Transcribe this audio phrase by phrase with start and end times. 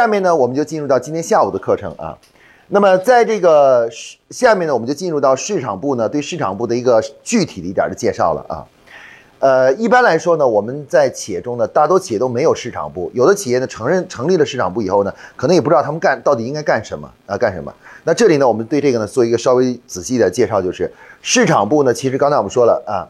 [0.00, 2.16] 下面呢，我们就进入到今天下午的课程啊。
[2.68, 3.86] 那么在这个
[4.30, 8.64] 下面呢，我们就进入到市场部呢对市场部的一个具体的一点的介绍了啊。
[9.40, 17.70] 呃，一般来说呢，我们在企业中呢，大多企业都没有市场部，有的企业呢承认成立了市场部以后呢，可能也不知道他们干到底应该干什么啊，干什么。
[18.04, 20.90] 那这里呢，我们对这个呢做一个稍微仔细的介绍，就是
[21.20, 23.04] 市场部呢，其实刚才我们说了啊，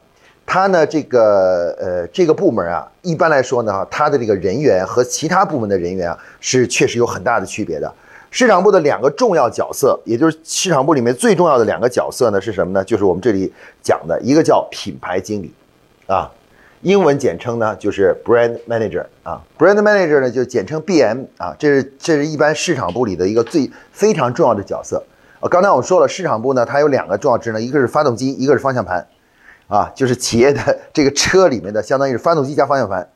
[0.53, 7.89] 它呢这个呃这个部门啊，一般来说呢，它的这个人员和其他部门的人员啊，是确实有很大的区别的。
[8.33, 12.83] 市场部的两个重要角色，也就是市场部里面最重要的两个角色呢，是什么呢？
[12.83, 15.55] 就是我们这里讲的一个叫品牌经理。
[16.09, 16.29] 啊，
[16.81, 25.01] 英文简称呢就是 brand manager 啊，brand manager 呢就简称 BM 啊，这是这是一般市场部里的一个最非常重要的角色
[25.39, 25.47] 啊。
[25.49, 29.07] 刚才我们说了，市场部呢它有两个重要职能，一个是发动机，一个是方向盘，
[29.71, 33.09] 啊，就是企业的这个车里面的相当于是发动机加方向盘。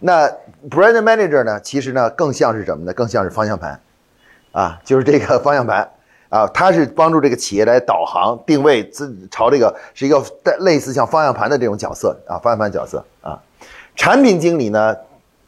[0.00, 0.26] 那
[0.68, 2.92] brand manager 呢，其实呢更像是什么呢？
[2.92, 3.80] 更像是方向盘，
[4.50, 5.88] 啊，就是这个方向盘。
[6.30, 13.36] 啊，它是帮助这个企业来导航定位，自朝这个是一个带类似像方向盘的这种角色啊，方向盘角色啊。
[13.96, 14.96] 产品经理呢，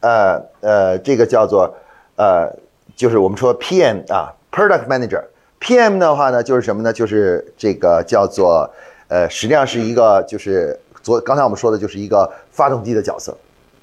[0.01, 1.73] 呃呃，这个叫做
[2.17, 2.53] 呃，
[2.97, 5.23] 就是我们说 PM 啊，Product Manager。
[5.61, 6.91] PM 的话呢，就是什么呢？
[6.91, 8.69] 就是这个叫做
[9.13, 13.37] 呃，实际上是一个就是昨刚才我们说的就是一个发动机的角色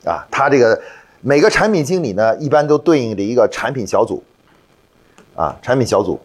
[0.05, 0.27] 啊。
[0.29, 0.77] 它这个
[1.21, 4.25] 每个产品经理呢，一般都对应着一个产品小组
[5.37, 6.19] 啊，产品小组。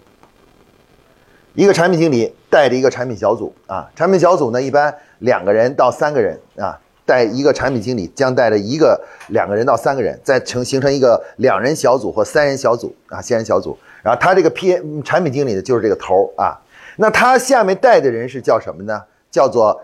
[1.53, 13.77] 一个产品经理带着一个产品小组啊，产品小组呢一般两个人到三个人啊，带一个产品经理将带着一个两个人到三个人，再成形成一个两人小组或三人小组啊，三人小组。
[14.01, 16.59] 然后他这个 P 产品经理呢就是这个头啊，
[16.97, 19.03] 那他下面带的人是叫什么呢？
[19.31, 19.81] 叫做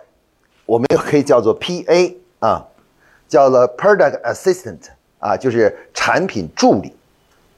[0.66, 2.66] 我们也可以叫做 PA 啊，
[3.28, 4.80] 叫做 Product Assistant
[5.20, 6.95] 啊，就是产品助理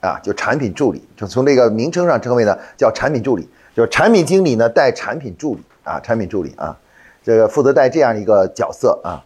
[0.01, 3.47] 啊，就产品助理，就从这个名称上称为呢叫产品助理。
[3.75, 6.77] 就是产品经理呢带产品助理啊，产品助理啊，
[7.23, 9.17] 这个负责带这样一个角色啊，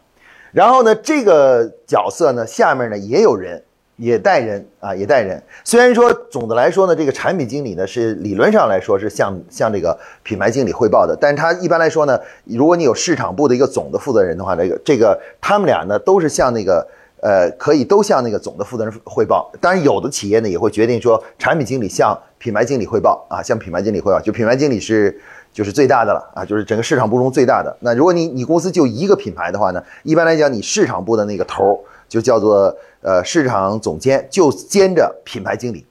[0.53, 3.62] 然后呢这个角色呢下面呢也有人
[3.97, 16.88] 也带人啊也带人，虽然说总的来说呢这个产品经理呢是理论上来说是向向这个品牌经理汇报的，但是他一般来说呢，如果你有市场部的一个总的负责人的话，这个这个他们俩呢都是向那个。
[17.19, 19.52] 呃，可以都向那个总的负责人汇报。
[19.59, 24.22] 当然，有的企业呢也会决定说，产品经理向品牌经理汇报啊，向品牌经理汇报。
[24.22, 25.19] 就品牌经理是
[25.52, 27.75] 就是最大的了啊，就是整个市场部中最大的。
[27.79, 32.74] 那如果你你公司就一个品牌的话呢，一般来讲，你市场部的那个头就叫做
[33.07, 35.85] 呃市场总监，就兼着品牌经理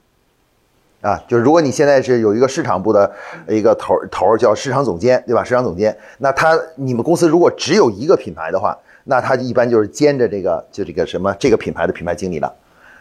[1.01, 1.17] 啊。
[1.27, 3.11] 就是如果你现在是有一个市场部的
[3.49, 5.43] 一个头头儿叫市场总监，对吧？
[5.43, 8.77] 市场总监，那他你们公司如果只有一个品牌的话。
[9.09, 12.53] 那他一般就是兼着这个，就这个什么这个品牌的品牌经理了。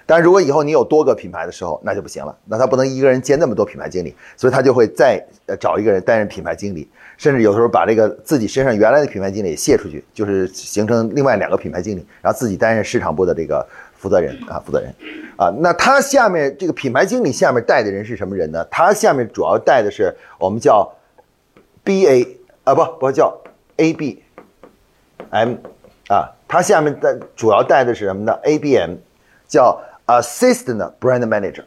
[0.06, 2.38] 但如果以后你有多个品牌的时候，那就不行了。
[2.46, 5.20] 那他不能一个人兼那么多品牌经理，所以他就会再
[5.60, 6.88] 找一个人担任品牌经理，
[7.18, 13.68] 甚至有时候把这个自己身上原来的品牌经理卸出去，就是形成另外两个品牌经理，然后自己担任市场部的这个
[14.06, 14.94] 负责人啊，负责人
[15.36, 15.50] 啊。
[15.58, 18.64] 那他下面这个品牌经理下面带的人是什么人呢？
[18.70, 20.94] 他下面主要带的是我们叫
[21.84, 23.36] B A 啊，不不叫
[23.78, 24.22] A B
[25.32, 25.56] M。
[26.08, 28.98] 啊，他下面的主要带的是什么呢？ABM，
[29.48, 31.64] 叫 Assistant Brand Manager，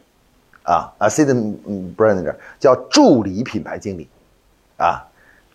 [0.63, 1.57] 啊，Assistant
[1.97, 4.07] Brand Manager 叫助理品牌经理，
[4.77, 5.03] 啊，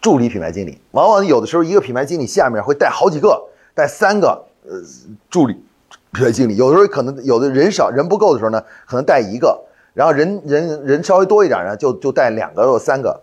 [0.02, 3.42] 助理品牌经理，往往有的时候一个品牌经理下面会带好几个，
[3.74, 4.78] 带三个呃
[5.30, 5.64] 助理
[6.14, 9.60] 品经理，有的时候可能有的人少人不够的时候呢，可能带一个，
[9.92, 13.20] 然后人人人稍微多一点呢，就就带两个或三个。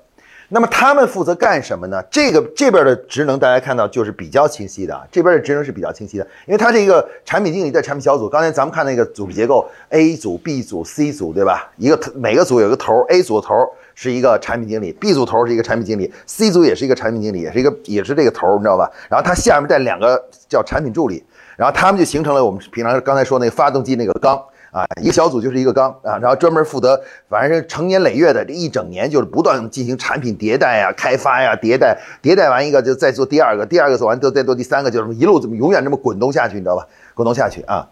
[0.53, 2.03] 那么他们负责干什么呢？
[2.12, 8.28] 这个这边的职能大家看到就是比较清晰的，这边的职能是比较清晰的，因为它是一个产品经理在产品小组。
[8.28, 11.72] 刚才咱们看那个组织结构，A 组、B 组、C 组，对吧？
[11.78, 13.66] 一个每个组有个头，A 组的头
[13.96, 18.91] 是一个产品经理，B 组头是一个产品经理，C 组也是一个产品经理，也是一个也是这个头，你知道吧？
[19.08, 21.23] 然后它下面带两个叫产品助理，
[21.61, 24.44] 然后他们就形成了我们平常刚才说那个发动机那个缸。
[24.72, 36.87] 啊，一个小组就是一个缸啊，然后专门负责，反正是成年累月的这一整年，就是不断进行产品迭代呀、开发呀、迭代，迭代完一个就再做第二个，第二个做完都再做第三个，就是一路怎么永远这么滚动下去，你知道吧？
[37.13, 37.85] 滚动下去啊。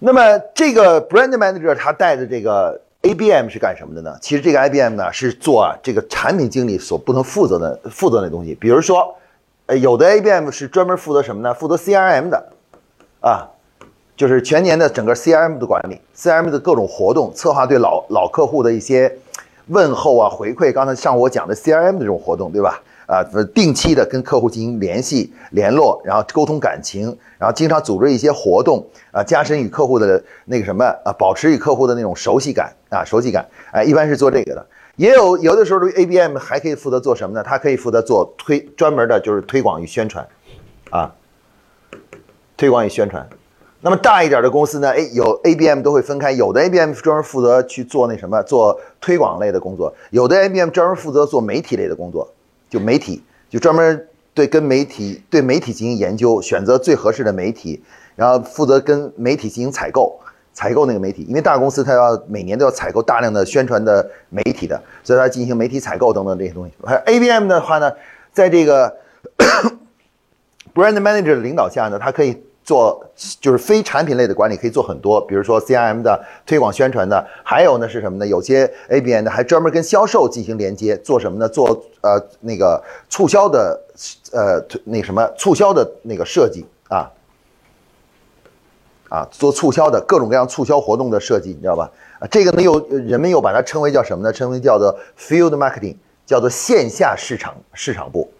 [0.00, 4.16] 那么这个 brand manager 他带的这个 ABM 是干什么的呢？
[4.20, 9.16] 其实这个 IBM 呢是做这个产品经理所不能负责的负责的东西，比如说，
[9.66, 11.54] 呃，有的 ABM 是专门负责什么呢？
[11.54, 12.44] 负责 CRM 的，
[13.22, 13.48] 啊。
[14.14, 19.12] 就是全年的整个 CRM 的管理，CRM 的各种活动策划，对老老客户的一些
[19.68, 20.70] 问候啊、回馈。
[20.72, 22.80] 刚才上午我讲的 CRM 的这种活动，对吧？
[23.06, 27.06] 啊，定期的跟客户进行联系联络，然后沟通感情，
[27.38, 34.64] 然后经常组织一些活动啊，加深与客户的那个什么啊，保持与客户的那种熟悉感啊，熟悉感，哎，一般是做这个的。
[34.96, 37.42] 也有有的时候，ABM 还可以负责做什么呢？
[37.42, 40.26] 它可以负责做推专门的，就是推广与宣传，
[40.90, 41.12] 啊，
[42.62, 43.28] 推广与宣传。
[43.80, 44.90] 那么大一点的公司呢？
[44.90, 52.32] 哎，有 ABM 都会分开，有的 ABM 专门负责去做那什么，做推广类的工作；有的 ABM 专门负责做媒体类的工作，
[52.70, 53.20] 就媒体
[53.50, 57.82] 就专门对跟媒体对媒体进行研究，选择最合适的媒体，
[58.14, 60.16] 然后负责跟媒体进行采购，
[60.52, 61.24] 采购那个媒体。
[61.24, 66.72] 因为大公司它要每年都要采购大量的宣传的媒体的，所以它进行媒体采购等等这些东西。
[66.84, 67.90] 还 ABM 的话呢，
[68.32, 68.98] 在这个
[70.72, 72.40] brand manager 的领导下呢，它可以。
[72.64, 73.04] 做
[73.40, 78.26] 就是非产品类的管理可以做很多，比如说 CRM 的推广宣传的，还有呢是什么呢？
[78.26, 81.48] 有些 ABM 的还专门跟销售进行连接，做什么呢？
[81.48, 83.80] 做呃那个促销的
[84.32, 87.10] 呃那什么促销的那个设计啊
[89.08, 91.90] 啊，做促销的各种各样促销活动的设计，你知道吧？
[92.20, 94.32] 啊，这个呢又人们又把它称为叫什么呢？
[94.32, 98.30] 称为叫做 Field Marketing，叫做线下市场市场部，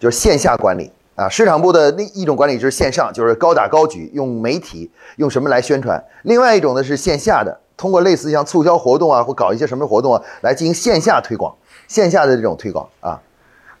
[0.00, 0.90] 就是线下管理。
[1.14, 11.54] 啊，市场部的那一种管理就是线上，就是高打高举，用媒体用什么来宣传；另外一种呢是线下的，通过类似像促销活动啊，或搞一些什么活动啊，来进行线下推广，
[11.86, 13.20] 线下的这种推广啊。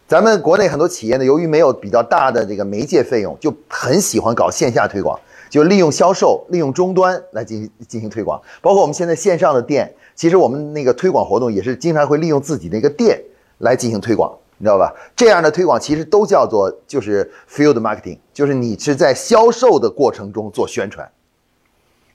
[0.06, 5.18] 咱们国内很多企业呢，由于没有比较大的这个媒介费用，就很喜欢搞线下推广，
[5.50, 8.40] 就利用销售、利用终端来进行进行推广。
[8.60, 13.20] 包括我们现在线上的店，其实我们那个推广活动也是经常会利用自己那个店
[13.58, 14.32] 来进行推广。
[14.58, 14.92] 你知道吧？
[15.16, 21.10] 这样的推广其实都叫做就是 field marketing，就是你是在销售的过程中做宣传，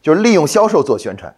[0.01, 1.35] 就是利用销售做宣传。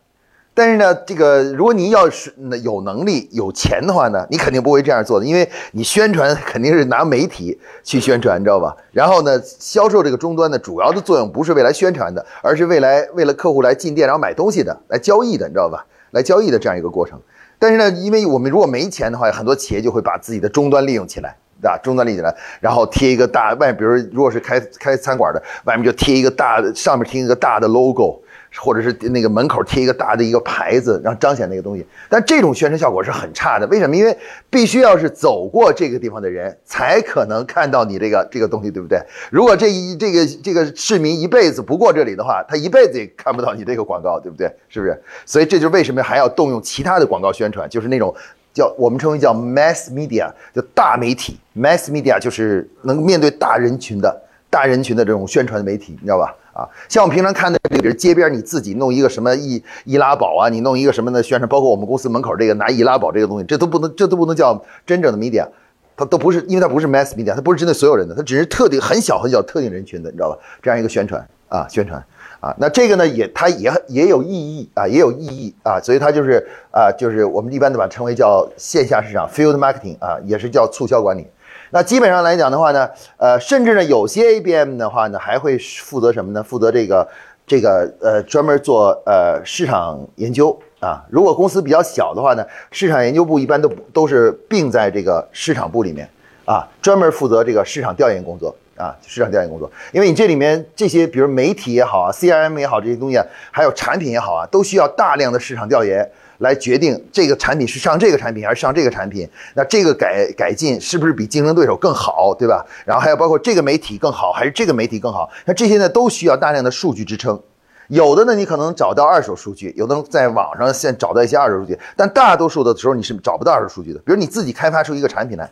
[0.53, 8.75] 但是呢，这个如果你要是有能力有钱的话呢，你肯定不会这样做的，因为你宣传肯定是拿媒体去宣传，你知道吧？
[8.91, 15.85] 然后呢，销售这个终端的主要的作用不是为来宣传的，而是未来为了客户来进店然后买东西的，来交易的，你知道吧？
[16.11, 17.17] 来交易的这样一个过程。
[17.61, 21.79] 但是呢，因为我们如果没钱的话，很多企业就会把自己的终端利用起来，对吧？
[21.83, 28.19] 终端利用起来，然后贴一个大外，比如如果是开开餐馆的，外面就贴一个大的，上面贴一个大的 logo。
[28.57, 31.85] 或者是那个门口贴一个大的一个牌子，然后彰显那个东西。
[32.09, 33.65] 但这种宣传效果是很差的。
[33.67, 33.95] 为什么？
[33.95, 34.17] 因为
[34.49, 38.99] 必须要是走过这个地方的人才可能看到你这个这个东西，对不对？
[39.31, 44.51] 如果这一这个这个市民一辈子不过这里的话，他一辈子也看不到你这个广告，对不对？
[44.67, 45.01] 是不是？
[45.25, 48.13] 所以这就是为什么还要动用其他的广告宣传，就是那种
[48.53, 51.39] 叫我们称为叫 mass media，就大媒体。
[51.55, 56.35] mass media 就是能面对大人群的大人群的这种宣传媒体，你知道吧？
[56.53, 65.47] 啊，像我们平常看的，比如街边你自己弄一个什么易易拉宝啊，你弄一个什么的宣传，包括我们公司门口这个拿易拉宝这个东西，这都不能，这都不能叫真正的 media，
[65.95, 70.37] 它都不是，因为它不是 mass media，它不是针对所有人的，它只是特定很小很小特定人群的，你知道吧？
[70.61, 72.03] 这样一个宣传啊，宣传
[72.41, 81.25] 啊，那这个呢也它也也有意义啊，也有意义啊，所以它就是啊，就是我们一般的把它称为叫线下市场 field marketing 啊，也是叫促销管理。
[81.73, 86.43] 那基本上来讲的话呢，呃，甚至呢，有些 ABM 的话呢，还会负责什么呢？
[86.43, 87.07] 负责这个
[87.47, 91.01] 这个呃，专门做呃市场研究啊。
[91.09, 96.09] 如果公司比较小的话呢，市场研究部一般都都是并在这个市场部里面
[96.43, 99.71] 啊，专门负责这个市场调研工作啊，市场调研工作。
[99.93, 106.11] 因为你这里面这些，比如媒体也好啊，CRM 也好，这些东西啊，还有产品也好啊，都需要大量的市场调研。
[106.41, 112.65] 来决定这个产品是上这个产品还是上这个产品，那这个改改进是不是比竞争对手更好，对吧？
[112.85, 117.41] 然后还有包括这个媒体更好还是这个媒体更好，那这些呢都需要大量的数据支撑。
[117.87, 123.99] 有的呢你可能找到二手数据，有的在网上现找到一些二手数据，但大多数的时候你是找不到二手数据的。
[123.99, 125.49] 比如你自己开发出一个产品来。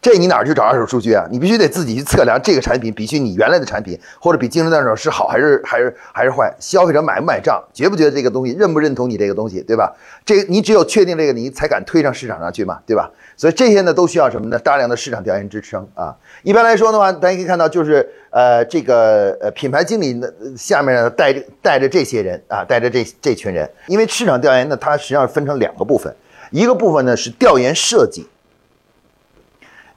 [0.00, 1.26] 这你哪去找二手数据啊？
[1.28, 6.54] 你必须得自己去测量这个产品比起你原来的产品，或者比竞争对手是好还是还是还是坏？
[6.60, 9.92] 消费者买不买账，觉不觉得这个东西，认不认同你这个东西，对吧？
[10.24, 13.10] 这你只有确定这个，你才敢推上市场上去嘛，对吧？
[13.36, 14.58] 所以这些呢都需要什么呢？
[14.60, 16.14] 大量的市场调研支撑啊。
[16.44, 26.14] 一般来说的话，大家可以看到，就是呃这个呃品牌经理呢下面呢带着带着这些人啊，带着这这群人，因为市场调研呢它实际上分成两个部分，
[26.52, 28.28] 一个部分呢是调研设计。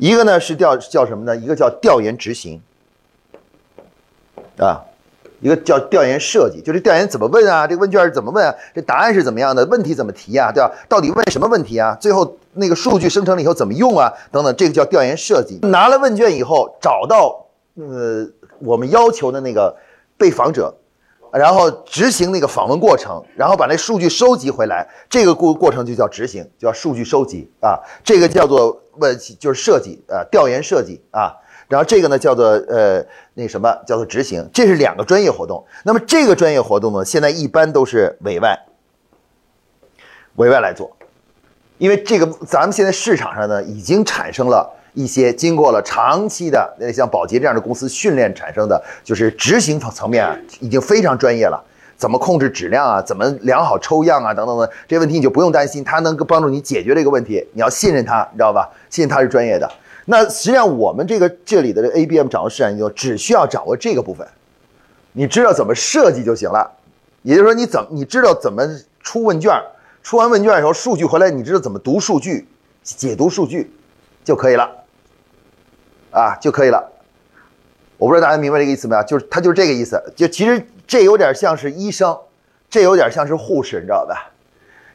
[0.02, 1.38] 一个呢是调叫什么呢？
[1.38, 2.60] 一个叫调研执行，
[4.58, 4.82] 啊，
[5.42, 7.68] 一个叫调研设计，就是调研怎么问啊？
[7.68, 8.56] 这个问卷是怎么问啊？
[8.74, 9.64] 这答案是怎么样的？
[9.68, 10.52] 问题怎么提啊？
[10.52, 10.72] 对吧？
[10.90, 11.96] 到底问什么问题啊？
[12.02, 14.12] 最后那个数据生成了以后怎么用啊？
[14.32, 15.60] 等等，这个叫调研设计。
[15.68, 18.28] 拿了问卷以后，找到呃
[18.58, 19.76] 我们要求的那个
[20.18, 20.74] 被访者，
[21.34, 31.34] 然后执行那个访问过程，然后把那数据收集回来，这个过过程就叫执行，叫数据收集啊，这个叫做问就是设计啊，调研设计啊，
[31.68, 35.66] 然后这个呢叫做呃那什么叫做执行，这是两个专业活动。
[35.84, 38.60] 那么这个专业活动呢，现在一般都是委外，
[40.36, 40.92] 委外来做，
[41.78, 44.78] 因为这个咱们现在市场上呢已经产生了。
[44.94, 51.64] 一些经过了长期的，那像宝洁这样的公司训练产生的，就是执行层层面啊，已经非常专业了。
[51.98, 53.02] 怎么控制质量啊？
[53.02, 54.34] 怎么良好抽样啊？
[54.34, 57.48] 等等等，这些问题你就不用担心，他能够帮助你解决这个问题。
[57.54, 58.68] 你要信任他，你知道吧？
[58.90, 59.72] 信任他是专业的。
[60.06, 64.28] 那实际上我们这个这里的 ABM 掌握市场研究，只需要掌握这个部分，
[65.14, 66.70] 你知道怎么设计就行了。
[67.22, 68.68] 也就是说，你怎么你知道怎么
[69.02, 69.54] 出问卷，
[70.02, 72.48] 出完问卷以后，数据回来，你知道怎么读数据、
[72.82, 73.72] 解读数据
[74.24, 74.68] 就可以了。
[76.12, 76.92] 啊就可以了，
[77.98, 79.04] 我不知道大家明白这个意思没有？
[79.04, 82.18] 就是他就是这个意思，就其实这有点像是医生，
[82.70, 84.30] 这有点像是护士，你知道吧？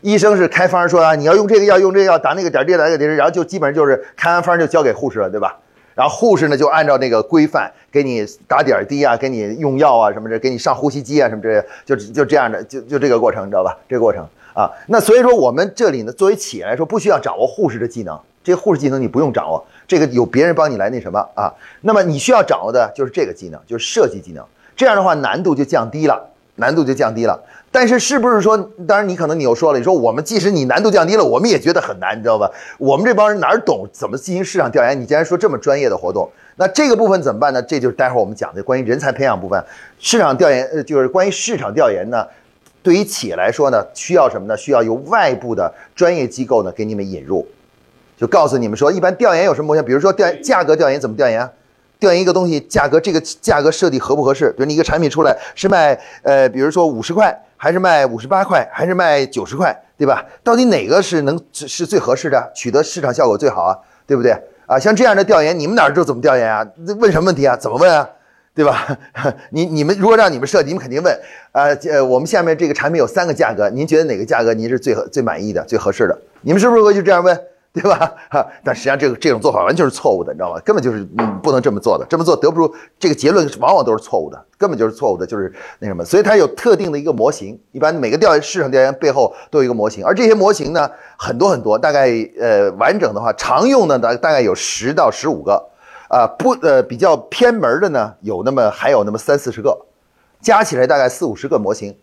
[0.03, 5.59] 医生是开方说啊，你要用这个药，用这个药，打那个点儿，这个点儿，然后就基本上就是开完方就交给护士了，对吧？
[5.95, 13.75] 然后护士呢就按照那个规范给你打点滴啊，给你用药啊什么的，给你上呼吸机啊什么这些，就就这样的，就就这个过程，你知道吧？
[13.89, 19.67] 这个过程啊，那所以说我们这里呢，作为企业来说，不需要掌握护士的技能，这护士技能你不用掌握。
[19.89, 21.53] 这个有别人帮你来那什么啊？
[21.81, 24.45] 那么你需要掌握的就是这个技能，就是设计技能。
[24.77, 27.43] 这样的话难度就降低了，难度就降低了。
[27.73, 32.49] 但是是不是说，当然你可能你又说了，你说我们即使你难度降低了，我们也觉得很难，你知道吧？
[32.79, 35.01] 我们这帮人哪懂怎么进行市场调研？
[35.01, 37.61] 你既然说这么专业的活动，那这个部分怎么办呢？
[37.61, 39.63] 这就是待会儿我们讲的关于人才培养部分。
[39.99, 42.27] 市场调研呃，就是关于市场调研呢，
[42.83, 44.57] 对于企业来说呢，需要什么呢？
[44.57, 47.47] 需要由外部的专业机构呢给你们引入。
[48.17, 49.85] 就告诉你们说，一般调研有什么模型？
[49.85, 51.51] 比如说调价格调研怎么调研啊？
[51.99, 54.51] 调研一个东西价格，这个价格设计合不合适？
[54.51, 60.25] 比如你一个产品出来是卖呃，比如说五十块，还是卖五十八块，还是卖九十块，对吧？
[60.43, 63.77] 到底哪个是能是最合适的，取得市场效果最好啊？
[64.07, 64.33] 对不对？
[64.67, 66.67] 啊，像这样的调研，你们哪知道怎么调研啊？
[66.99, 67.57] 问什么问题啊？
[67.57, 68.09] 怎么问啊？
[68.55, 68.99] 对吧？
[69.51, 71.15] 你你们如果让你们设计，你们肯定问
[71.53, 76.19] 啊，呃，我们下面这个产品有三个价格，您觉得哪个价格您是最最满意的、最合适的？
[76.43, 77.39] 你们是不是会就这样问？
[77.77, 78.11] 对吧？
[78.33, 80.59] 哈，但实际上这个这种做法完全是错误的，你知道吗？
[80.65, 86.03] 根本就是嗯不能这么做的，这么做得不出这个结论，往往都是错误的，根本就是错误的，就是那什么。
[86.03, 92.09] 所以它有特定的一个模型，一般每个调研市场调研背后都有一个模型，而这些模型呢很多很多，大概
[92.41, 95.63] 呃完整的话常用的大大概有十到十五个，
[96.09, 99.79] 啊不呃比较偏门的呢有那么还有那么三四十个，
[100.41, 101.95] 加起来大概四五十个模型，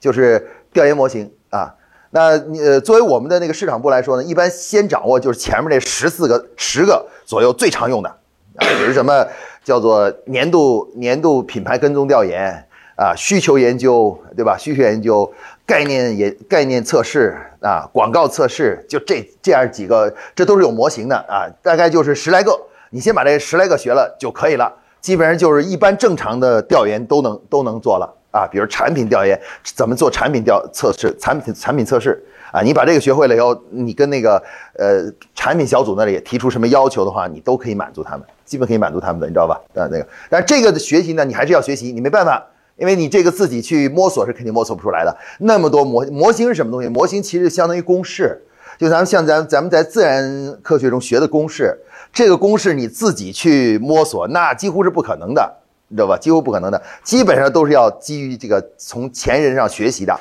[0.00, 1.74] 就是调研模型啊。
[2.12, 9.24] 那你呃，作为我们的那个市场部来说呢，一般先掌握就是前面这十四个、十个左右最常用的，啊，比如什么
[9.64, 14.56] 叫做年度年度品牌跟踪调研啊，需求研究，对吧？
[14.58, 15.32] 需求研究、
[15.64, 22.58] 概念研概念测试啊，广告测试，就这这样几个，这都是有模型的啊，大概就是十来个，
[22.90, 28.16] 你先把这十来个学了就可以了，基本上就是一般正常的调研都能都能做了。
[28.30, 32.22] 啊，比如产品调研怎么做产品调测试，产品产品测试
[32.52, 34.42] 啊，你把这个学会了以后，你跟那个
[34.78, 39.60] 呃产品小组那里提出什么要求的话，你都可以满足他们，基本可以满足他们的，你知道吧？
[39.74, 42.44] 啊，那个，但这个的学习呢，你还是要学习，你没办法，
[42.76, 45.16] 因为你这个自己去摸索是肯定摸索不出来的。
[45.38, 46.88] 那么多模模型是什么东西？
[46.88, 48.40] 模型其实相当于公式，
[48.78, 51.76] 就咱们像咱咱们在自然科学中学的公式，
[52.12, 55.56] 这个公式你自己去摸索，那几乎是不可能的。
[55.90, 56.16] 你知道吧？
[56.16, 60.18] 几乎不可能的，基本上都是要基于这个从前人上学习的，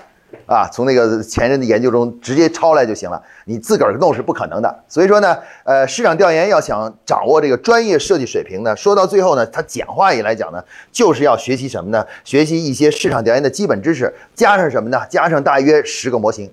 [0.47, 3.21] 啊，从那个前人的研究中直接抄来就行了。
[3.45, 4.83] 你自个儿弄是不可能的。
[4.87, 12.03] 所以说呢，呃，市场调研要想掌握这个专业设计水平呢，说到最后呢，它简化一来讲呢，就是要学习什么呢？
[12.23, 14.99] 学习一些市场调研的基本知识，加上什么呢？
[15.07, 16.51] 加上大约十个模型。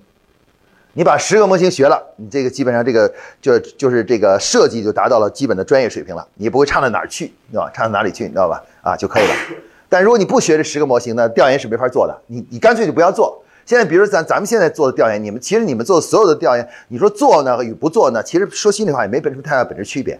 [0.93, 7.69] 你把十个模型学了，你这个基本上这个就就是这个设计就达到了基本的专业水平了，你不会差到哪儿去，对吧？
[7.71, 8.63] 差到哪里去，你知道吧？
[8.87, 9.33] 啊就可以了。
[9.89, 12.17] 但如果你不学这十个模型呢，调研是没法做的。
[12.27, 13.41] 你你干脆就不要做。
[13.65, 20.19] 现在比如咱咱们现在做的调研，你们其实你们做的所有的调研，你说做呢与不做呢，其实说心里话也没本什么太大本质区别。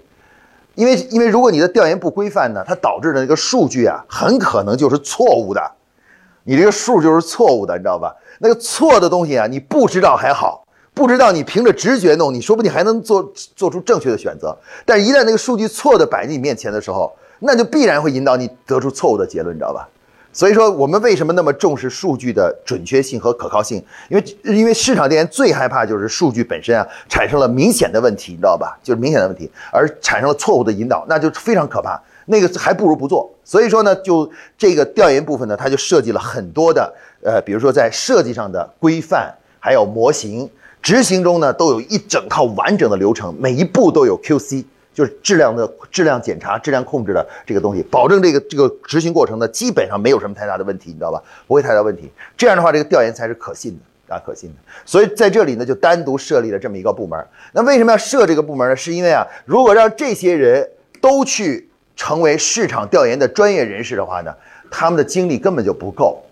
[0.75, 5.61] 因为因为如果你的调研不规范呢，它导致的那个数据啊，很可能就是错误的。
[6.43, 8.15] 你这个数就是错误的，你知道吧？
[8.39, 10.65] 那个错的东西啊，你不知道还好。
[10.93, 14.57] 不知道你凭着直觉弄，你说不定还能做做出正确的选择。
[14.83, 19.87] 但是一旦那个数据错的摆在你面前的时候，那就必然会引导你得出错误的结论，你知道吧？
[20.33, 23.83] 所以说，我们为什么那么重视数据的准确性和可靠性？
[24.07, 28.77] 因为因为市场调研最害怕就是数据本身啊产生了明显的问题，你知道吧？
[28.83, 31.99] 就是明显的问题，而产生了错误的引导，那就非常可怕。
[32.27, 33.27] 那个还不如不做。
[33.43, 40.47] 所以说呢，就这个调研部分呢，它就设计了很多的呃，比如说在设计上的规范，还有模型，
[40.83, 44.65] 执行中呢都有一整套完整的流程，每一步都有 QC。
[44.97, 51.21] 就是质量的质量检查、质量控制的这个东西，保证这个这个执行过程呢，基本上没有什么太大的问题，你知道吧？
[51.45, 52.11] 不会太大问题。
[52.35, 54.55] 这样的话，这个调研才是可信的啊，可信的。
[54.85, 57.23] 所以在这里呢，就单独设立了这么一个部门。
[57.51, 58.75] 那为什么要设这个部门呢？
[58.75, 60.67] 是因为啊，如果让这些人
[60.99, 64.33] 都去成为市场调研的专业人士的话呢，
[64.71, 66.23] 他们的精力根本就不够。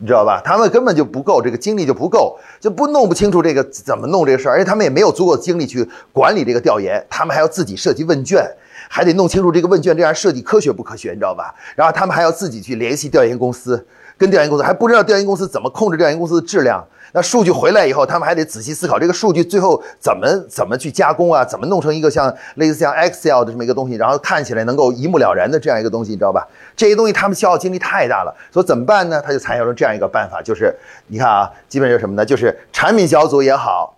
[0.00, 0.40] 你知道吧？
[0.44, 8.48] 他们根本就不够，这个精力就不够，就不弄不清楚这个怎么弄这个事儿，而且他们也没有足够的精力去管理这个调研，他们还要自己设计问卷，
[8.88, 11.52] 还得弄清楚这个问卷这样设计科学不科学，你知道吧？
[11.74, 13.84] 然后他们还要自己去联系调研公司，
[14.16, 16.84] 跟调研公司还不知道调研公司怎么控制调研公司的质量。
[17.12, 21.44] 那数据回来以后，他们还得仔细思考这个数据最后怎么怎么去加工啊？
[21.44, 26.46] 怎么弄成一个像类似像 Excel 的这么一个东西，然后看起来能够一目了然的这样一个东西，你知道吧？
[26.76, 29.22] 这些东西他们消耗精力太大了，所以怎么办呢？
[29.24, 30.74] 他就采用了这样一个办法，就是
[31.06, 32.24] 你看啊，基本就是什么呢？
[32.24, 33.96] 就是产品小组也好，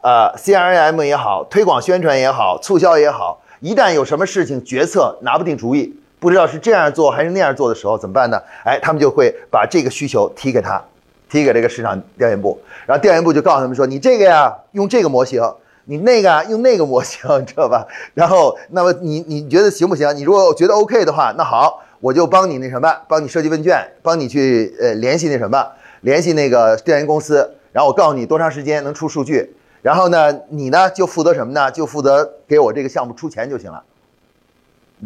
[0.00, 8.40] 呃，CRM 也好，推广宣传也好，促销也好，一旦有什么事情决策拿不定主意，不知道是这样做还是那样做的时候，怎么办呢？
[8.64, 10.82] 哎，他们就会把这个需求提给他。
[11.28, 15.42] 提给这个市场调研部，然后调研部就告诉他们说：“你这个呀，用这个模型；
[15.84, 17.86] 你那个啊用那个模型， 知道吧？
[18.14, 20.14] 然后，那么你你觉得行不行？
[20.16, 25.66] 你如果觉得 OK 的话，那好，我就帮你那什么，帮你设计问卷，帮你去呃联系那什么，
[26.02, 31.70] 联系那个调研公司，然后我告诉你多长时间能出数据，然后呢，你呢就负责什么呢？
[31.70, 33.82] 就负责给我这个项目出钱就行了。”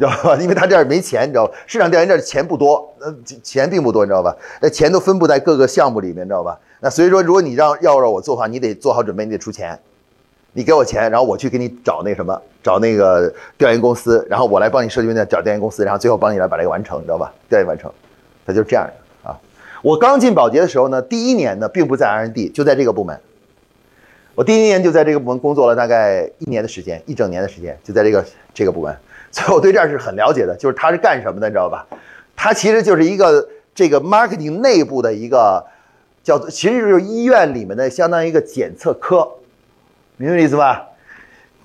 [0.00, 0.37] 你知道吧？
[0.40, 1.52] 因为他这儿没钱，你知道吧？
[1.66, 4.35] 市场调研这儿钱不多，呃，钱并不多，你知道吧？
[4.62, 6.59] 那钱都分布在各个项目里面，你知道吧？
[6.80, 9.78] 那所以说，如果你让要让我做的话，你得做好准备，你得出钱，
[10.54, 17.30] 你给我钱，然后我去给你找那什么，找那个调研公司，然后我来帮你设计问卷，找调研公司，然后最后帮你来把这个完成，你知道吧？
[17.50, 17.92] 调研完成，
[18.47, 19.38] 他就是这样的啊。
[19.83, 23.21] 我刚进保洁的时候呢，第一年呢，并不在 R&D，就在这个部门。
[24.35, 28.97] 我第一年就在这个部门工作了大概一年的时间，一整年的时间，就在这个这个部门。
[29.30, 31.87] 所以我对这儿是很了解的，就是他是干什么的，你知道吧？
[32.37, 35.64] 他其实就是一个这个 marketing 内部的一个
[36.25, 39.28] 叫做，其实就是医院里面的相当于一个检测科，
[40.16, 40.87] 明白意思吧？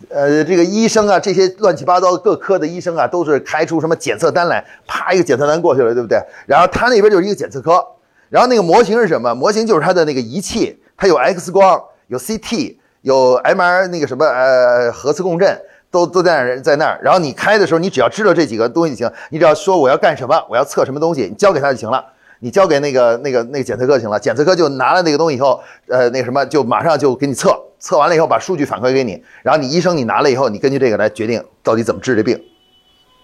[0.09, 6.19] 呃，这个医生啊，这些乱七八糟的各科的医生啊，都是开出什么检测单来，啪一个检测单过去了，对不对？
[6.45, 7.83] 然后他那边就是一个检测科，
[8.29, 9.33] 然后那个模型是什么？
[9.33, 15.59] 模型就是他的那个仪器，它有 X 光，有 CT，有 MR 那个什么呃核磁共振。
[15.91, 19.11] 都都在那儿在那儿，然后你开的时候，你只要知道这几个东西就行。
[19.29, 22.03] 你只要说我要干什么，我要测什么东西，你交给他就行了。
[22.39, 32.39] 你交给那个那个那个检测科就行了，检测科就拿了那个东西以后，呃，那个什么就马上就给你测，测完了以后把数据反馈给你，然后你医生你拿了以后，你根据这个来决定到底怎么治这病，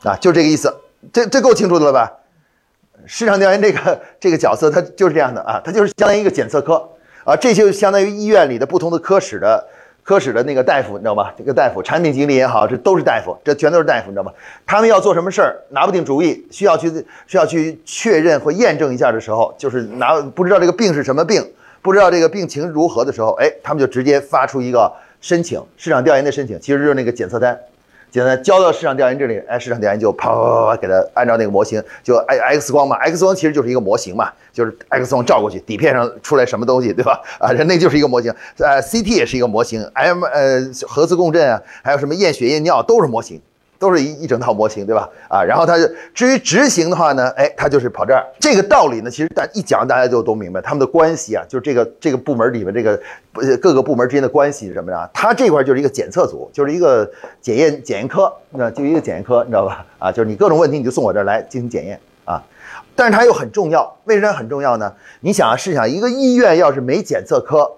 [0.03, 0.73] 啊，就这个意思。
[1.11, 2.11] 这这够清楚的了吧？
[3.05, 6.89] 市场调研这个这个角色，它就是这样的啊，它就是相当于一个检测科
[7.25, 9.67] 啊，这就相当于医院里的不同的科室的。
[10.03, 11.31] 科室的那个大夫，你知道吗？
[11.37, 14.31] 这个大夫，产品经理也好，这都是大夫，这全都是大夫，你知道吗？
[14.65, 16.91] 他们要做什么事儿，拿不定主意，需要去
[17.27, 21.45] 需要去确认或验证一下的时候，就是拿不知道这个病是什么病，
[21.81, 27.57] 不知道这个病情如何的时候，哎，他们就直接发出一个申请，市场调研的申请，其实就是那个检测单。
[28.11, 37.21] 简单交到市场调研这里，哎，市场调研就啪啪啪啪给他按照那个模型，就 X 光嘛，X 光其实就是一个模型嘛，就是 X 光照过去，底片上出来什么东西，对吧？
[37.39, 43.41] 啊，那就是一个模型，呃，CT 也是一个模型，M 呃核磁共振啊，还有什么验血验尿都是模型。
[43.81, 45.09] 都是一一整套模型，对吧？
[45.27, 45.75] 啊，然后它
[46.13, 48.23] 至于执行的话呢，哎，它就是跑这儿。
[48.39, 53.01] 这个道理呢，其实大一讲大家就都明白，他们的关系啊，就是这个这个部门里面这个
[53.57, 55.09] 各个部门之间的关系是什么呀？
[55.11, 57.09] 它这块就是一个检测组，就是一个
[57.41, 59.83] 检验检验科，那就一个检验科，你知道吧？
[59.97, 62.43] 啊，就是你各种问题你就送我这儿来进行检验啊。
[62.95, 64.93] 但是它又很重要，为什么很重要呢？
[65.21, 67.69] 你想啊，试想一个医院要是没检测科。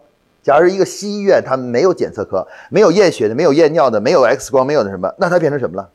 [0.43, 5.89] 假如一个西医院，它没有检测科，没有验血的，没有验尿的，没有 X 光，没有那什么，那它变成什么了？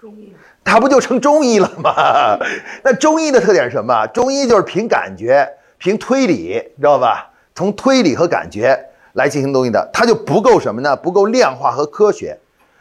[0.00, 2.36] 中医，它不就成中医了吗？
[2.82, 4.04] 那中医的特点是什么？
[4.08, 7.30] 中医就是凭感觉、凭推理，知道吧？
[7.54, 8.78] 从推理和感觉
[9.12, 10.96] 来进行东西的，它就不够什么呢？
[10.96, 12.36] 不够量化和科学。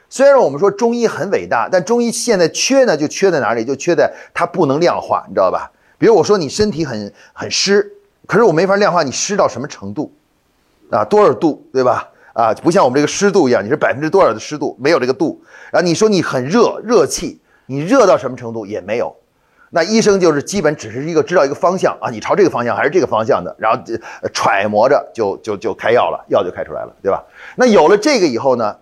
[0.10, 3.64] 虽然我们说中医很伟大，但中医现在缺呢，就缺在哪里？
[3.64, 5.72] 就缺在它不能量化，你知道吧？
[5.98, 7.92] 比如我说你身体很很湿，
[8.26, 10.12] 可是我没法量化你湿到什么程度。
[10.90, 12.10] 啊，多少度，对吧？
[12.34, 15.42] 啊，不像我们这个湿度一样，你是百分之多少的湿度，没有这个度。
[15.72, 19.16] 然后你说你很热，热气，你热到什么程度也没有。
[19.70, 23.78] 那医生就是基本只是一个知道一个方向啊，你朝这个方向还是这个方向的，然后
[24.32, 27.24] 揣摩着就就就开药了，药就开出来了，对吧？
[27.56, 28.76] 那有了这个以后呢，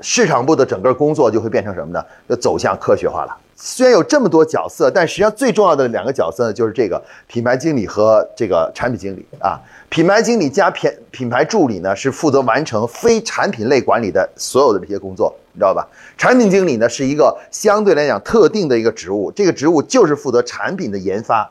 [0.00, 2.04] 市场部的整个工作就会变成什么呢？
[2.28, 3.36] 就走向科学化了。
[3.64, 9.56] 虽然有这么多角色，但实际上最重要的两个角色呢，就是这个品牌经理和这个产品经理啊。
[9.88, 15.86] 品牌经理加品品牌助理呢，是负责完成非产品类管理的所有的这些工作，你知道吧？
[16.18, 21.48] 产品经理呢，是一个相对来讲特定的一个职务，这个职务就是负责产品的研发、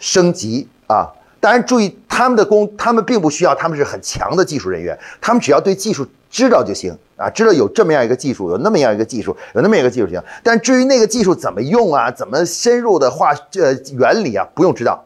[0.00, 1.12] 升级啊。
[1.38, 10.22] 当然，注意他们的工，他们并不需要，他们是很强的技术人员，他们只要对技术知道就行啊，知道有这么样一个技术，有那么样一个技术，有那么一个技术就行。
[10.42, 15.04] 但至于那个技术怎么用啊，怎么深入的化这原理啊，不用知道，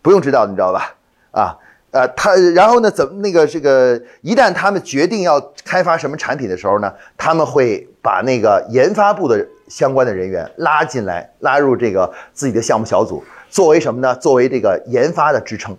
[0.00, 0.94] 不用知道，你知道吧？
[1.32, 1.58] 啊，
[1.90, 13.22] 呃，他然后呢，怎么那个这个，一旦他们决定要开发什么产品的时候呢，他们会把那个研发部的相关的人员拉进来，拉入这个自己的项目小组。
[13.50, 14.14] 作为什么呢？
[14.16, 15.76] 作为这个研发的支撑，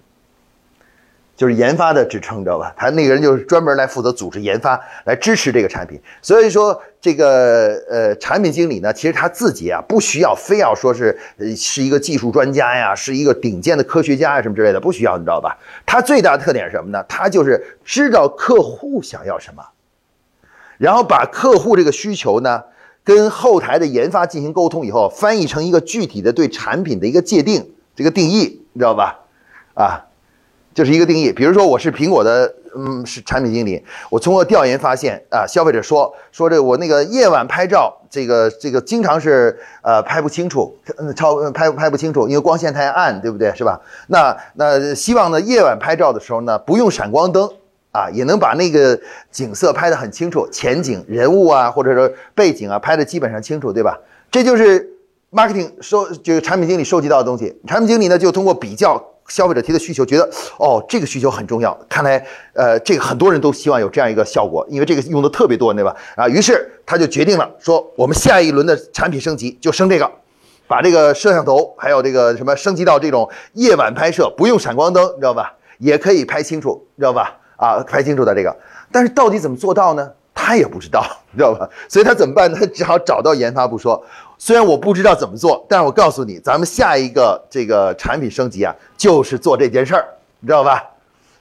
[1.35, 2.73] 就是研发的支撑，知道吧？
[2.77, 5.99] 他那个人就是专门来负责组织研发，来支持这个产品。
[6.21, 15.57] 所以说，这个呃，产品经理呢，其实他自己啊，不需要非要说是呃是一个技术专家呀，是一个顶尖的科学家呀什么之类的，不需要，你知道吧？
[15.85, 17.03] 他最大的特点是什么呢？
[17.07, 19.63] 他就是知道客户想要什么，
[20.77, 22.63] 然后把客户这个需求呢。
[23.03, 29.19] 跟后台的研发进行沟通以后，翻译成一个具体的对产品的一个界定，这个定义你知道吧？
[29.75, 30.07] 啊，
[30.75, 31.31] 就是一个定义。
[31.31, 40.77] 比如说我是苹果的，嗯，是产品经理，我通过调研发现啊，消费者说说这我那个夜晚拍照，这个这个经常是呃拍不清楚，
[41.15, 43.51] 超拍拍不清楚，因为光线太暗，对不对？
[43.55, 43.81] 是吧？
[44.09, 47.49] 那那希望呢，夜晚拍照的时候呢，不用闪光灯。
[47.95, 48.99] 啊，也能把那个
[49.31, 53.97] 景色拍得很清楚，前景、人物啊，或者说背景啊，拍得基本上清楚，对吧？
[54.29, 54.85] 这就是
[55.31, 57.57] marketing 收，就是产品经理收集到的东西。
[57.65, 65.95] 产品经理呢，就通过比较消费者提的需求，觉得哦，这个需求很重要，看来呃，这个很多人都希望有这样一个效果，因为这个用的特别多，对吧？
[66.15, 70.11] 啊，于是他就决定了，说我们下一轮的产品升级就升这个，
[70.67, 75.53] 把这个摄像头还有这个什么升级到这种夜晚拍摄，不用闪光灯，你知道吧？
[75.79, 77.37] 也可以拍清楚，知道吧？
[77.57, 78.55] 啊，拍清楚的这个，
[78.91, 80.11] 但是到底怎么做到呢？
[80.45, 81.67] 他也不知道，你知道吧？
[81.89, 82.57] 所以他怎么办呢？
[82.59, 83.99] 他只好找到研发部说
[84.37, 90.05] ：“虽然我不知道怎么做，但是我告诉你，咱们下一个这个产品升级啊，就是做这件事儿，
[90.41, 90.83] 你知道吧？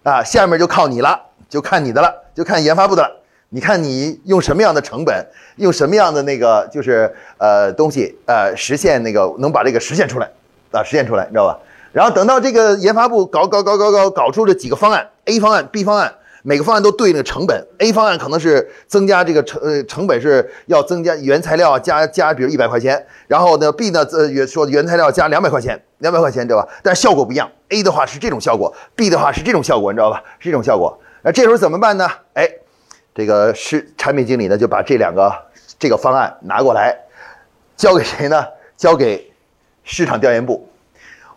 [0.05, 3.21] 啊，下面就靠你了，就看你的了，就看研发部的了。
[3.51, 5.23] 你看你用什么样的成本，
[5.57, 10.31] 用什么样的那个就是呃东西呃实现那个能把这个实现出来
[10.73, 11.59] 啊，实现出来，你知道吧？
[11.93, 16.15] 然后等到这个研发部搞搞搞搞搞搞出了几个方案。” A 方案、B 方案，
[16.47, 17.67] 每个方案都对应的成本。
[17.79, 23.07] A 方案可能是增加这个成呃成本是要增加原材料加加，比如一百块钱。
[23.27, 26.69] 然后呢，B 呢呃原说原材料加两百块钱，两百块钱对吧？
[26.83, 27.51] 但是效果不一样。
[27.71, 30.23] A 的话是这种效果，B 的话是这种效果，你知道吧？
[30.39, 31.01] 是这种效果。
[31.23, 32.07] 那这时候怎么办呢？
[32.35, 32.47] 哎，
[33.15, 35.33] 这个是产品经理呢就把这两个
[35.79, 36.95] 这个方案拿过来，
[37.75, 38.45] 交给谁呢？
[38.77, 39.33] 交给
[39.83, 40.69] 市场调研部。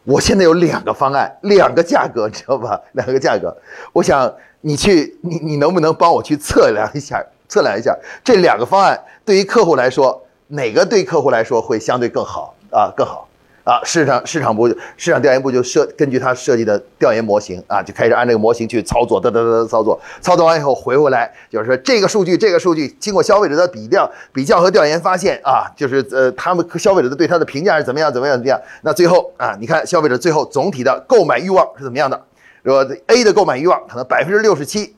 [0.08, 2.80] 我现在有两个方案，两个价格，知道吧？
[2.94, 3.56] 两个价格，
[3.92, 7.22] 我想你去，你你能不能帮我去测量一下？
[7.50, 12.92] 测量一下这两个方案对于客户来说，哪个对客户来说会相对更好啊？
[12.96, 13.27] 更好。
[13.68, 28.58] 啊，市场市场部市场调研部就设根据他设计的调研模型啊，就开始按这个模型去操作，哒哒哒操作，操作完以后回过来，就是说这个数据这个数据经过消费者的比较比较和调研发现啊，就是呃他们消费者的对他的评价是怎么样怎么样怎么样？
[28.84, 32.24] 那最后啊，你看消费者最后总体的购买欲望是怎么样的？
[32.64, 34.96] 说 A 的购买欲望可能百分之六十七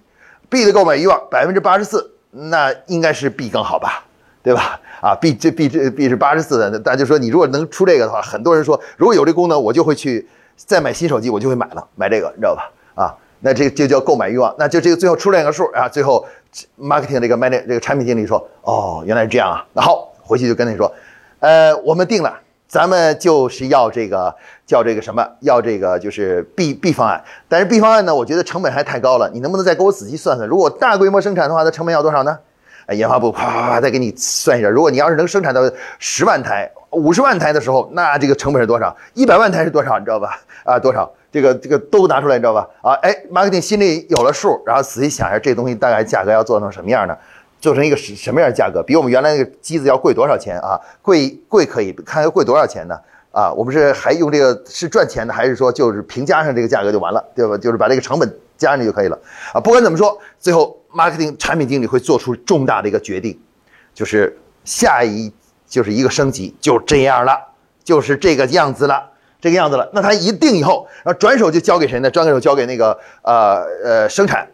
[0.48, 4.06] ，B 的购买欲望百分之八十四，那应该是 B 更好吧？
[4.42, 4.80] 对吧？
[5.02, 12.72] 啊，B 这 B 这 B 是八十四的，那大家就说你如果能出这个的话，很多人说如果有这功能，我就会去再买新手机，我就会买了，买这个，你知道吧？
[12.96, 16.26] 啊，那这就叫购买欲望，那就这个最后出来一个数啊，最后
[16.78, 20.92] marketing 这个 man 这个产品经理说，哦，原来是这样啊，那好，回去就跟你说，
[21.40, 32.38] 呃，我们定了，咱们就是要这个叫这个什么，要这个就是 B B 方案，但是 B 方案呢，我觉得成本还太高了，你能不能再给我仔细算算，如果大规模生产的话，它成本要多少呢？
[32.92, 35.62] 研发部啪啪啪再给你算一下，如果你要是能生产到
[36.00, 38.96] 十万台、五十万台的时候，那这个成本是多少？
[39.14, 40.00] 一百万台是多少？
[40.00, 40.40] 你知道吧？
[40.64, 41.12] 啊，多少？
[41.32, 42.68] 这个这个都拿出来，你知道吧？
[42.82, 47.16] 啊，哎，marketing 心里有了数，然后仔细想一下，这东西大概价格要做成什么样呢？
[47.62, 48.82] 做成一个什什么样的价格？
[48.82, 50.80] 比我们原来那个机子要贵多少钱啊？
[51.02, 52.98] 贵贵可以看要贵多少钱呢？
[53.32, 57.56] 啊，我们是还用这个是赚钱的，还是说就是平加上这个价格就完了，对吧？
[57.58, 59.18] 就是把这个成本加上去就可以了
[59.54, 59.60] 啊。
[59.60, 60.78] 不管怎么说，最后。
[60.92, 63.40] marketing 产品经理会做出重大的一个决定，
[63.94, 65.32] 就是下一
[65.68, 67.40] 就是一个升级，就这样了，
[67.84, 69.88] 就是这个样子了，这个样子了。
[69.94, 72.10] 那他一定以后，然后转手就交给谁呢？
[72.10, 74.50] 转手交给那个呃呃生产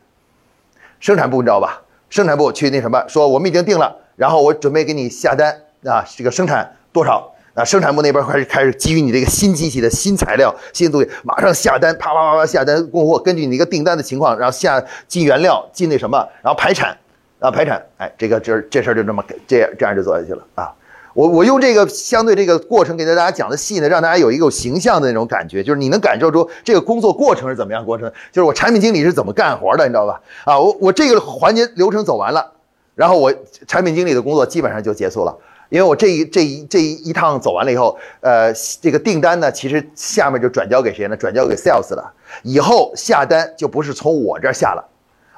[0.99, 1.81] 生产部，你知道吧？
[2.09, 16.97] 生产部去那什么，说我们已经定了，然后我准备给你下单啊，这个生产多少啊，生产部那边开始开始基于你这个新机器的新材料、新东西，马上下单，啪啪啪啪下单供货，根据你一个订单的情况，然后下进原料，进那什么，然后排产，
[17.39, 20.69] 啊排产，哎，这个这这事儿就这么这样这样就做下去了啊。
[21.13, 30.19] 我我用这个相对这个过程给大家讲的细呢，让大家有一个有形象的那种感觉，就是你能感受出这个工作过程是怎么样过程，就是我产品经理是怎么干活的，你知道吧？
[30.43, 32.51] 啊，我我这个环节流程走完了，
[32.95, 33.33] 然后我
[33.65, 35.33] 产品经理的工作基本上就结束了。
[35.69, 41.17] 因为我这一这一这一一趟走完了以后，呃，这个订单呢，其实下面就转交给谁呢？
[41.17, 42.13] 转交给 sales 了。
[42.43, 44.84] 以后下单就不是从我这儿下了，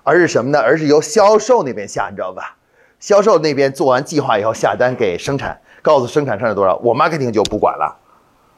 [0.04, 0.60] 而是什么呢？
[0.60, 2.58] 而是由销售那边下，你知道吧？
[3.00, 7.96] 销售那边做完计划以后下单给生产，告诉生产生产多少，我 marketing 就不管了。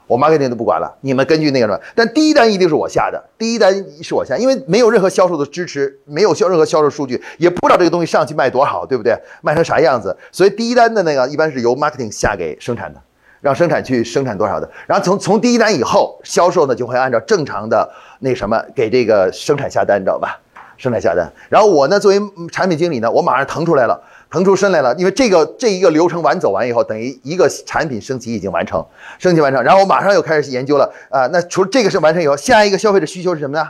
[0.09, 9.15] 我 marketing 都不管了，你们根据那个什么，但第一单一定是我下的，第一单是我下，因为没有任何销售的支持，没有销任何销售数据，也不知道这个东西上去卖多好，对不对？
[9.43, 10.17] 卖成啥样子？
[10.31, 12.99] 所以第一单的那个一般是由 marketing 下给生产的，
[13.39, 17.87] 让生产去生产多少的，然后从从第一单以后，销售呢就会按照正常的
[18.21, 20.39] 那什么给这个生产下单，你知道吧？
[20.77, 22.19] 生产下单，然后我呢作为
[22.51, 24.01] 产品经理呢，我马上腾出来了。
[24.31, 28.85] 腾出身来了，因为这个这一个流程完走完以后，等于一个产品升级已经完成，
[29.17, 31.25] 升级完成，然后我马上又开始研究了啊。
[31.27, 33.67] 那除了这个是完成以后，下一个消费者需求是什么呢？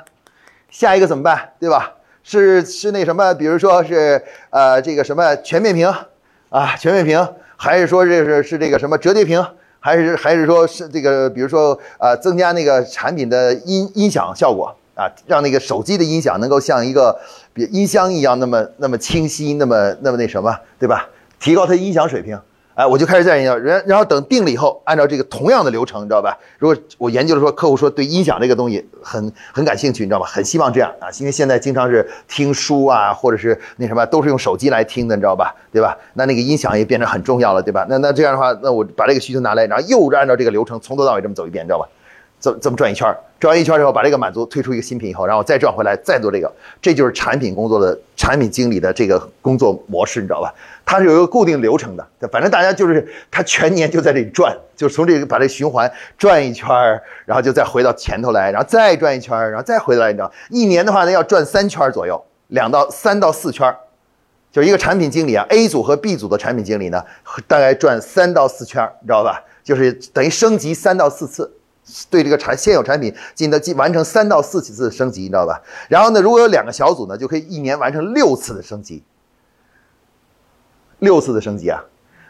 [0.69, 1.52] 下一个怎么办？
[1.60, 1.93] 对吧？
[2.24, 3.34] 是是那什么？
[3.34, 5.88] 比如说是呃这个什么全面屏
[6.50, 9.43] 啊，全面屏，还是说这是是这个什么折叠屏，
[9.80, 14.76] 还是还是说是这个比如说呃增加那个产品的音音响效果？
[14.95, 17.17] 啊，让那个手机的音响能够像一个
[17.54, 21.08] 比音箱一样那么那么清晰，那么那么那什么，对吧？
[21.40, 22.40] 提高它音响水平。
[22.76, 26.38] 哎，我就开始在研究，然然后等定了以后，按照这个同样的流程，你知道吧？
[26.60, 30.26] 如果我研究了说，客户说对音响这个东西很很感兴趣，你知道吧？
[30.26, 35.54] 很希望这样啊，因为现在经常是听书啊，或者是那什么，都是用手机来听的，你知道吧？
[35.74, 35.98] 对吧？
[36.14, 37.86] 那那个音响也变成很重要了，对吧？
[37.90, 41.86] 那那这样的话，那我把这个需求拿来，然后又按照这个流程从头到尾这么走一遍，你知道吧？
[42.39, 43.17] 怎怎么转一圈儿？
[43.39, 50.54] 转完一圈儿以后，把这个满足，推出一个新品以后，然后再转回来，再做这个，这就是产品工作的产品经理的这个工作模式，你知道吧？
[50.86, 60.32] 它是有一个固定流程的，反正大家就是他全年就在这里转，就是从这个把这循环转一圈儿，然后就再回到前头来，然后再转一圈儿，然后再回来，你知道？
[60.49, 63.78] 一年的话呢，要转三圈儿左右，两到三到四圈儿，
[64.52, 67.02] 就是一个产品经理啊，A 组和 B 组的产品经理呢，
[67.47, 69.41] 大概转三到四圈儿，你知道吧？
[69.63, 71.54] 就是等于升级三到四次。
[72.10, 75.62] 对这个产现有产品进的进完成三到四次的升级，你知道吧？
[75.88, 79.04] 然后呢，如果有两个小组呢，就可以一年完成六次的升级。
[80.99, 81.82] 六次的升级啊，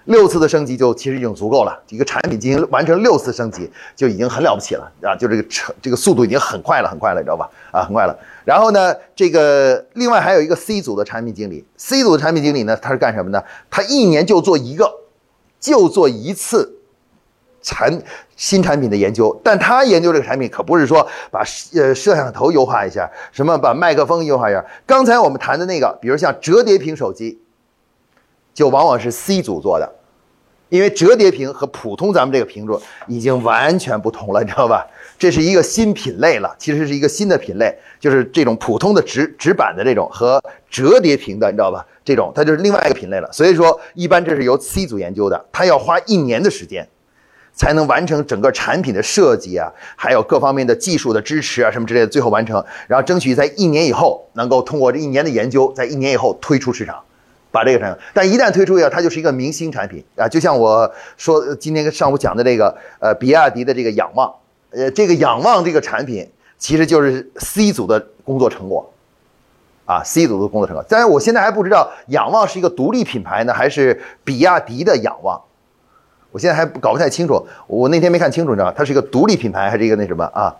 [0.06, 1.82] 六次的升级就其实已经足够了。
[1.89, 5.15] 一个产品进行完成六次升级就已经很了不起了啊！
[5.15, 7.50] 就这个成这个速度已经很快了，很快了，你知道吧？
[7.72, 8.15] 啊，很快了。
[8.45, 13.43] 然后呢，这个另外还有一个 C 组的产品经理，C 组的产品经理呢，他是干什么呢？
[13.72, 14.91] 他一年就做一个，
[15.60, 16.79] 就做一次。
[17.62, 18.02] 产
[18.36, 21.43] 新产品的研究，但他研究这个产品可不是说把
[21.76, 24.65] 呃摄像头优化一下，什么把麦克风优化一下。
[24.86, 27.39] 刚才我们谈的那个，比如像折叠屏手机，
[28.54, 29.91] 就往往是 C 组做的，
[30.69, 34.88] 因为折叠屏和普通咱们这个屏幕已经完全不同了，你知道吧？
[35.17, 41.86] 这是一个新品类了，其实是一个新的品类，就是这种普通的直直板的这种和折叠屏的，你知道吧？
[42.06, 43.30] 这种它就是另外一个品类了。
[43.34, 46.88] 所以说，一般这是由 C 组研究的，它要花一年的时间。
[47.60, 56.98] 才能完成整个产品的设计啊，还有各方面的技术的支持啊，什么之类的，最后完成，然后争取在一年以后能够通过这一年的研究，在一年以后推出市场，
[57.52, 58.02] 把这个产品。
[58.13, 64.34] 但一旦推出以后，它就是一个明星产品啊，就像我说今天上午讲的这个，呃，比亚迪的这个仰望，
[64.72, 66.26] 呃，这个仰望这个产品
[66.58, 68.89] 其实就是 C 组的工作成果，
[69.84, 70.86] 啊，C 组的工作成果。
[70.88, 75.41] 当然，我现在还不知道仰望是一个独立品牌呢，还是比亚迪的仰望。
[76.32, 78.72] 我现在还搞不太清楚，我那天没看清楚，你知道？
[78.72, 80.56] 它是一个独立品牌还是一个那什么啊？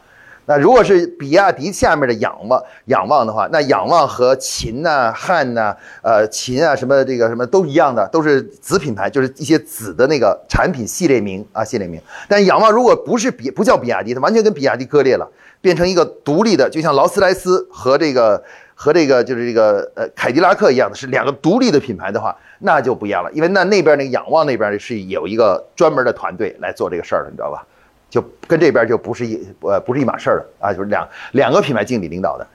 [0.45, 12.01] 那如果是比亚迪下面的仰望仰望的话，那仰望和秦呐、汉呐、呃秦啊什么这个什么都一样的，都是子品牌，就是一些子的那个产品系列名啊系列名。
[12.27, 15.29] 但仰望如果不是比不叫比亚迪，它完全跟比亚迪割裂了，
[15.62, 18.43] 变成一个独立的，就像劳斯莱斯和这个。
[18.82, 27.65] 和这个就是这个呃凯迪拉克一样的是两个独立的品牌的话，那就不一样了，因为那那边那个仰望那边是有一个专门的团队来做这个事儿的，你知道吧？
[28.10, 32.48] 就跟这边就不是一呃不是一码事儿了啊，就是两两个品牌经理领导的。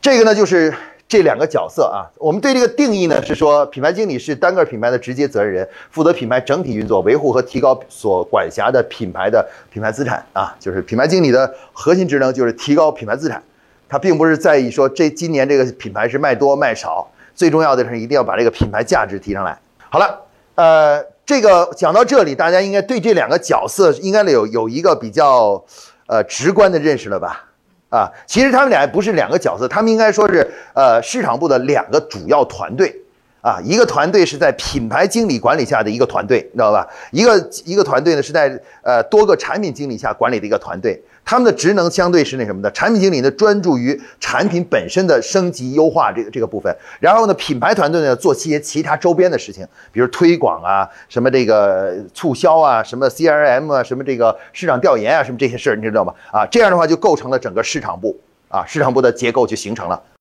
[0.00, 0.74] 这个呢就是
[1.06, 13.42] 这两个角色啊，我们对这个定义呢是说，品牌经理是单个品牌的直接责任人，负责品牌整体运作、维护和提高所管辖的品牌的品牌资产啊，就是品牌经理的核心职能就是提高品牌资产。
[13.88, 19.58] 他并不是在意说这今年这个品牌是卖多卖少，最重要的是一定要把这个品牌价值提上来。
[19.90, 20.20] 好了，
[20.54, 25.64] 呃，这个讲到这里，大家应该对这两个角色应该有有一个比较
[26.06, 27.44] 呃直观的认识了吧？
[27.90, 33.03] 啊，其实他们俩不是两个角色，他们应该说是呃市场部的两个主要团队。
[33.44, 36.88] 啊，一个团队是在品牌经理管理下的一个团队，你知道吧？
[37.10, 42.70] 一个一个团队呢是在呃多个产品经理下管理的一个团队，他们的职能相对是那什么的？
[42.70, 56.14] 产品经理呢专注于产品本身的升级优化这个这个部分，然后呢品牌团队呢做些其他周边的事情，比如推广啊，什么这个促销啊，什么 CRM 啊，什么这个市场调研啊，什么这些事儿，你知道吗？
[56.32, 60.02] 啊，这样的话就构成了整个市场部啊，市场部的结构就形成了。